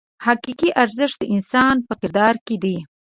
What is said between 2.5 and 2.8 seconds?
دی.